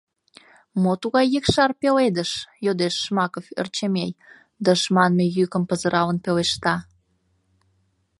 —Мо 0.81 0.91
тугай 1.01 1.27
екшар 1.39 1.71
пеледыш?— 1.81 2.31
йодеш 2.65 2.95
Жмаков 3.05 3.45
Ӧрчемей, 3.59 4.11
дыш 4.65 4.81
манме 4.95 5.25
йӱкым 5.35 5.63
пызыралын 5.69 6.17
пелешта. 6.25 6.75